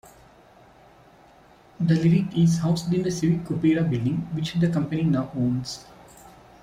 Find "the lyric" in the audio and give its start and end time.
1.79-2.35